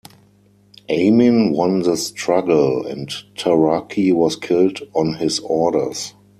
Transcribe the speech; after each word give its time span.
Amin 0.89 1.51
won 1.51 1.83
the 1.83 1.95
struggle, 1.95 2.87
and 2.87 3.07
Taraki 3.37 4.11
was 4.11 4.35
killed 4.35 4.79
on 4.95 5.17
his 5.17 5.37
orders. 5.37 6.15